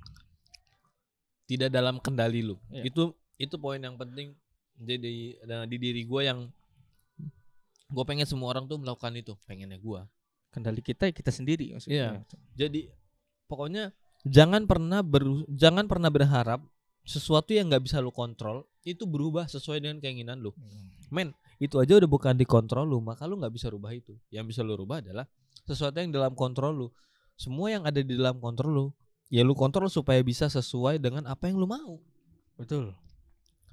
tidak 1.48 1.72
dalam 1.72 1.98
kendali 1.98 2.44
lu. 2.44 2.60
Iya. 2.70 2.86
itu 2.86 3.02
itu 3.34 3.56
poin 3.56 3.80
yang 3.80 3.96
penting 3.96 4.36
jadi 4.76 5.40
di 5.66 5.76
diri 5.80 6.04
gue 6.04 6.22
yang 6.22 6.46
gue 7.90 8.04
pengen 8.06 8.22
semua 8.22 8.54
orang 8.54 8.68
tuh 8.68 8.78
melakukan 8.78 9.16
itu. 9.16 9.34
Pengennya 9.48 9.76
gue 9.76 10.00
kendali 10.50 10.78
kita 10.78 11.08
ya 11.08 11.12
kita 11.14 11.32
sendiri 11.32 11.74
maksudnya. 11.74 12.22
Jadi 12.54 12.90
pokoknya 13.46 13.90
jangan 14.22 14.68
pernah 14.68 15.00
beru 15.00 15.42
jangan 15.48 15.88
pernah 15.88 16.06
berharap 16.06 16.60
sesuatu 17.02 17.50
yang 17.50 17.68
nggak 17.68 17.82
bisa 17.82 17.98
lu 17.98 18.10
kontrol 18.10 18.64
itu 18.82 19.04
berubah 19.04 19.46
sesuai 19.46 19.80
dengan 19.80 19.98
keinginan 19.98 20.38
lu 20.38 20.52
Hmm. 20.52 20.88
men 21.10 21.28
itu 21.58 21.76
aja 21.76 21.96
udah 21.96 22.08
bukan 22.08 22.32
dikontrol 22.34 22.84
lu 22.84 22.98
maka 23.00 23.24
lu 23.24 23.36
nggak 23.36 23.52
bisa 23.52 23.68
rubah 23.68 23.92
itu 23.92 24.16
yang 24.28 24.44
bisa 24.44 24.60
lu 24.60 24.72
rubah 24.74 25.00
adalah 25.00 25.28
sesuatu 25.64 25.96
yang 25.96 26.08
dalam 26.10 26.32
kontrol 26.32 26.72
lu 26.72 26.88
semua 27.34 27.68
yang 27.68 27.84
ada 27.84 28.00
di 28.00 28.16
dalam 28.16 28.36
kontrol 28.38 28.72
lu 28.72 28.86
ya 29.28 29.40
lu 29.40 29.52
kontrol 29.52 29.86
supaya 29.86 30.20
bisa 30.20 30.48
sesuai 30.48 30.96
dengan 30.96 31.24
apa 31.24 31.46
yang 31.46 31.56
lu 31.56 31.64
mau 31.64 32.00
betul 32.56 32.92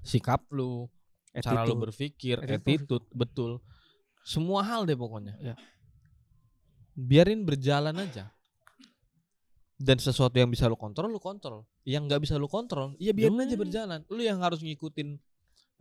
sikap 0.03 0.43
lu 0.51 0.88
cara 1.34 1.63
lu 1.63 1.75
Attitude. 1.75 1.81
berpikir 1.84 2.36
Attitude. 2.39 2.57
attitude 2.57 3.05
betul 3.12 3.51
semua 4.24 4.60
hal 4.62 4.84
deh 4.84 4.96
pokoknya 4.96 5.36
Ya. 5.39 5.55
biarin 6.93 7.43
berjalan 7.43 7.96
aja 7.96 8.31
dan 9.77 9.98
sesuatu 10.01 10.34
yang 10.34 10.50
bisa 10.50 10.65
lu 10.65 10.75
kontrol 10.75 11.10
lu 11.10 11.22
kontrol. 11.22 11.63
Yang 11.86 12.03
nggak 12.10 12.22
bisa 12.25 12.34
lu 12.41 12.50
kontrol 12.50 12.98
ya 12.98 13.13
biarin 13.13 13.38
aja 13.46 13.55
berjalan. 13.55 14.00
Lu 14.10 14.22
yang 14.25 14.41
harus 14.41 14.60
ngikutin 14.62 15.17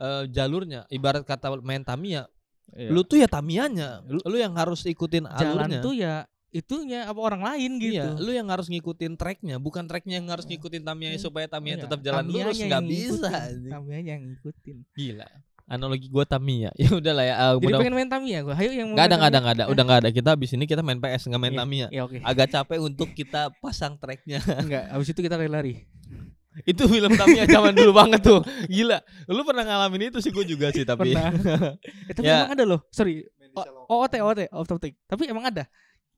eh, 0.00 0.24
jalurnya. 0.30 0.84
Ibarat 0.92 1.24
kata 1.24 1.56
main 1.64 1.82
Tamiya. 1.82 2.28
Iya. 2.74 2.90
lu 2.90 3.06
tuh 3.06 3.22
ya 3.22 3.30
Tamiyanya. 3.30 4.02
Lu, 4.10 4.18
lu 4.26 4.36
yang 4.42 4.58
harus 4.58 4.82
ikutin 4.82 5.22
jalan 5.38 5.70
alurnya. 5.70 5.80
tuh 5.86 5.94
ya 5.94 6.26
itunya 6.50 7.06
apa 7.06 7.20
orang 7.20 7.42
lain 7.44 7.78
gitu. 7.78 7.94
Iya, 8.00 8.16
lu 8.18 8.32
yang 8.32 8.48
harus 8.48 8.66
ngikutin 8.72 9.14
tracknya, 9.20 9.60
bukan 9.60 9.84
tracknya 9.84 10.18
yang 10.18 10.26
harus 10.32 10.48
ngikutin 10.48 10.82
Tamiya 10.82 11.14
Iya. 11.14 11.20
supaya 11.20 11.46
Tamiya 11.46 11.76
Iya, 11.78 11.82
tetap 11.86 12.00
jalan 12.02 12.24
Tamiyanya 12.26 12.42
lurus 12.48 12.58
nggak 12.58 12.84
bisa. 12.88 13.30
Tamiyanya 13.70 14.12
yang 14.18 14.24
ngikutin. 14.24 14.76
Gila. 14.96 15.28
Analogi 15.66 16.06
gua 16.06 16.22
Tamiya. 16.22 16.70
Ya 16.78 16.90
udah 16.90 17.12
lah 17.12 17.24
ya. 17.24 17.34
uh, 17.36 17.54
jadi 17.54 17.64
mudah- 17.64 17.80
pengen 17.80 17.94
main 17.94 18.06
Tamiya 18.06 18.38
gua 18.40 18.54
ayo 18.54 18.70
yang 18.70 18.86
mau 18.86 18.94
Nggak 18.94 19.06
ada, 19.06 19.14
nggak 19.16 19.28
ada, 19.28 19.38
nggak 19.38 19.54
ada. 19.54 19.64
Udah 19.66 19.82
nggak 19.82 19.98
ada. 19.98 20.10
Kita 20.10 20.28
habis 20.30 20.50
ini 20.50 20.64
kita 20.64 20.80
main 20.80 20.96
PS 20.96 21.22
nggak 21.26 21.40
main 21.40 21.52
Iya. 21.52 21.60
Tamiya. 21.60 21.86
ya 21.88 22.00
oke 22.02 22.16
Agak 22.20 22.46
capek 22.48 22.78
untuk 22.80 23.08
kita 23.10 23.50
pasang 23.56 23.94
tracknya. 23.96 24.38
enggak 24.62 24.84
habis 24.88 25.08
itu 25.08 25.20
kita 25.20 25.34
lari-lari 25.34 25.84
itu 26.64 26.82
film 26.82 27.12
Tamiya 27.12 27.44
zaman 27.46 27.72
dulu 27.72 27.92
banget 27.92 28.22
tuh. 28.22 28.40
Gila. 28.66 28.96
Lu 29.26 29.42
pernah 29.42 29.62
ngalamin 29.62 30.08
itu 30.08 30.18
sih 30.18 30.30
gue 30.30 30.44
juga 30.46 30.70
sih 30.70 30.82
tapi. 30.82 31.12
pernah 31.12 31.28
eh, 32.08 32.14
tapi 32.14 32.24
Ya. 32.24 32.40
emang 32.40 32.54
ada 32.54 32.64
loh 32.64 32.80
sorry 32.88 33.26
O- 33.52 33.68
OOT 33.98 34.14
OOT 34.18 34.40
off 34.50 34.64
topic 34.66 34.96
tapi 35.02 35.26
emang 35.26 35.44
ada 35.44 35.64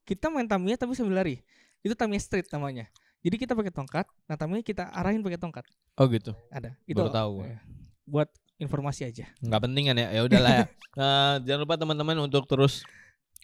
kita 0.02 0.26
main 0.26 0.44
Tamiya 0.44 0.74
tapi 0.76 0.92
sambil 0.92 1.16
lari 1.16 1.38
itu 1.80 1.90
Tamiya 1.92 2.18
Street 2.18 2.46
namanya 2.48 2.86
jadi 3.18 3.34
kita 3.36 3.52
pakai 3.52 3.70
tongkat 3.70 4.06
nah 4.24 4.34
Tamiya 4.34 4.58
kita 4.60 4.86
arahin 4.88 5.20
pakai 5.20 5.36
tongkat 5.36 5.62
Oh 5.94 6.06
gitu. 6.06 6.34
ada 6.48 6.74
itu 6.82 6.94
Baru 6.96 7.08
tahu 7.08 7.30
gua. 7.36 7.46
eh, 7.48 7.58
buat 8.04 8.26
informasi 8.58 9.02
aja 9.04 9.24
Nggak 9.38 9.62
penting 9.64 9.84
kan 9.86 9.96
ya. 9.96 10.08
Ya 10.12 10.22
udahlah 10.22 10.52
ya. 10.52 10.64
Eh, 10.98 11.34
jangan 11.46 11.62
lupa 11.62 11.78
teman-teman 11.78 12.18
untuk 12.20 12.42
terus 12.44 12.82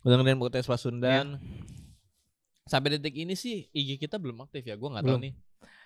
dengerin 0.02 0.34
podcast 0.36 0.66
Pasundan. 0.66 1.38
Sampai 2.64 2.92
detik 2.92 3.14
ini 3.14 3.32
sih 3.32 3.70
IG 3.70 3.94
kita 3.96 4.18
belum 4.18 4.42
aktif 4.42 4.64
ya. 4.64 4.74
Gue 4.74 4.90
nggak 4.90 5.04
tahu 5.04 5.18
nih. 5.22 5.32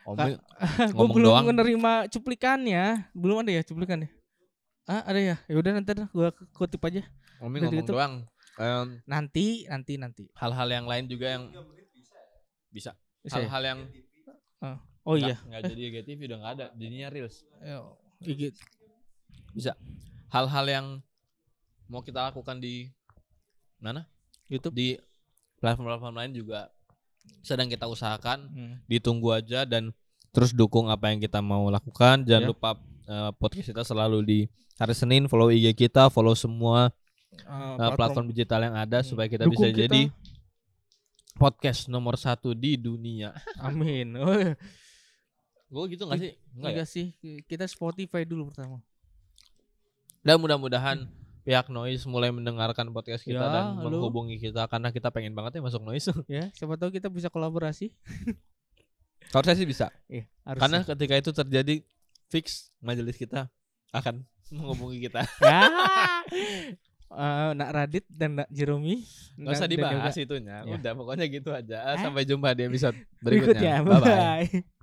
Om 0.03 0.17
Kak, 0.17 0.27
gue 0.33 0.37
ngomong 0.97 1.13
belum 1.13 1.29
doang. 1.29 1.45
menerima 1.45 1.93
cuplikannya 2.09 3.13
belum 3.13 3.45
ada 3.45 3.53
ya 3.53 3.63
cuplikannya 3.63 4.09
ah 4.89 5.05
ada 5.05 5.21
ya 5.21 5.37
ya 5.45 5.55
udah 5.55 5.71
nanti 5.77 5.93
dah 5.93 6.09
gue 6.09 6.29
kutip 6.57 6.81
aja 6.81 7.05
Udah 7.45 7.61
ngomong 7.61 7.77
gitu. 7.77 7.93
doang. 7.93 8.15
Em, 8.57 9.05
Nanti, 9.05 9.69
nanti, 9.69 10.01
nanti. 10.01 10.25
hal-hal 10.33 10.65
yang 10.67 10.89
lain 10.89 11.05
juga 11.05 11.37
yang 11.37 11.53
bisa. 12.73 12.97
Bisa 13.21 13.37
ya? 13.37 13.45
Hal-hal 13.45 13.63
yang 13.67 13.81
Oh 15.05 15.15
iya. 15.15 15.37
nggak 15.39 15.63
jadi 15.69 15.83
IGTV 15.93 16.21
udah 16.25 16.39
nggak 16.41 16.55
ada, 16.57 16.67
jadinya 16.75 17.09
reels. 17.09 17.45
Yo, 17.61 18.01
IG. 19.59 19.75
Hal-hal 20.29 20.67
yang 20.67 20.87
mau 21.87 22.00
kita 22.00 22.21
lakukan 22.25 22.57
di 22.57 22.88
mana? 23.79 24.07
YouTube. 24.47 24.73
Di 24.73 24.97
platform-platform 25.59 26.15
lain 26.15 26.33
juga 26.33 26.71
sedang 27.43 27.67
kita 27.67 27.85
usahakan. 27.85 28.38
Hmm. 28.49 28.75
Ditunggu 28.87 29.35
aja 29.35 29.65
dan 29.65 29.91
terus 30.31 30.53
dukung 30.53 30.88
apa 30.88 31.11
yang 31.11 31.19
kita 31.19 31.41
mau 31.41 31.67
lakukan. 31.69 32.23
Jangan 32.23 32.45
Ya. 32.45 32.49
lupa 32.49 32.71
eh, 33.05 33.31
podcast 33.37 33.67
kita 33.67 33.83
selalu 33.83 34.19
di 34.23 34.38
hari 34.77 34.93
Senin. 34.93 35.27
Follow 35.27 35.49
IG 35.49 35.75
kita, 35.75 36.09
follow 36.09 36.33
semua 36.33 36.93
Uh, 37.38 37.79
eh, 37.79 37.93
platform 37.95 38.27
digital 38.33 38.67
yang 38.67 38.75
ada 38.75 38.99
Hmm. 38.99 39.07
supaya 39.07 39.31
kita 39.31 39.47
Dukung 39.47 39.62
bisa 39.62 39.71
kita. 39.71 39.79
jadi 39.87 40.03
podcast 41.38 41.87
nomor 41.87 42.19
satu 42.19 42.50
di 42.50 42.75
dunia. 42.75 43.31
Amin. 43.62 44.17
Oh, 44.19 44.33
iya. 44.35 44.59
Gue 45.69 45.85
gitu 45.95 46.09
gak 46.09 46.19
sih? 46.19 46.33
Enggak 46.57 46.73
ya? 46.75 46.85
Sih. 46.88 47.15
Kita 47.47 47.69
Spotify 47.69 48.27
dulu 48.27 48.50
pertama. 48.50 48.83
Dan 50.29 50.45
mudah-mudahan 50.45 51.09
pihak 51.41 51.73
Noise 51.73 52.05
mulai 52.05 52.29
mendengarkan 52.29 52.93
podcast 52.93 53.25
kita 53.25 53.41
Ya, 53.41 53.49
dan 53.49 53.65
halo. 53.81 53.89
menghubungi 53.89 54.37
kita 54.37 54.69
karena 54.69 54.93
kita 54.93 55.09
pengen 55.09 55.33
banget 55.33 55.57
ya 55.57 55.65
masuk 55.65 55.81
Noise. 55.81 56.13
Ya, 56.29 56.53
siapa 56.53 56.77
tahu 56.77 56.93
kita 56.93 57.09
bisa 57.09 57.33
kolaborasi. 57.33 57.89
Kalau 59.33 59.41
saya 59.41 59.57
sih 59.57 59.65
bisa. 59.65 59.89
Iya, 60.05 60.29
harus. 60.45 60.61
Karena 60.61 60.79
ketika 60.85 61.15
itu 61.17 61.31
terjadi 61.33 61.75
fix 62.29 62.69
majelis 62.85 63.17
kita 63.17 63.49
akan 63.89 64.21
menghubungi 64.53 65.09
kita. 65.09 65.25
ya. 65.41 65.61
Eh, 67.09 67.51
nak 67.57 67.73
Radit 67.73 68.05
dan 68.13 68.37
Nak 68.37 68.53
Jeromi 68.53 69.01
Gak 69.41 69.57
usah 69.57 69.65
dibahas 69.65 70.13
itunya. 70.13 70.61
Ya. 70.61 70.77
Udah 70.77 70.93
pokoknya 70.93 71.25
gitu 71.25 71.57
aja. 71.57 71.97
Eh? 71.97 72.05
Sampai 72.05 72.29
jumpa 72.29 72.53
di 72.53 72.69
episode 72.69 73.01
berikutnya. 73.25 73.81
berikutnya. 73.81 73.89
Bye 73.89 74.01
bye. 74.05 74.45
Bye. 74.45 74.78